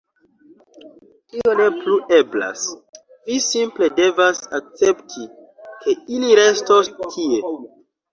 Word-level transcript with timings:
Tio 1.33 1.51
ne 1.57 1.65
plu 1.81 1.97
eblas. 2.19 2.63
Vi 3.27 3.37
simple 3.47 3.89
devas 3.99 4.39
akcepti, 4.61 5.27
ke 5.85 5.95
ili 6.17 6.33
restos 6.41 6.91
tie. 7.05 7.39